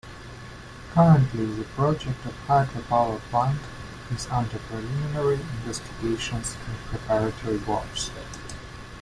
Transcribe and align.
Currently 0.93 1.45
the 1.53 1.63
project 1.75 2.25
of 2.25 2.33
hydro 2.47 2.81
power 2.89 3.19
plant 3.29 3.59
is 4.09 4.25
under 4.31 4.57
preliminary 4.57 5.35
investigations 5.35 6.57
and 6.67 6.77
preparatory 6.89 7.57
works. 7.57 8.09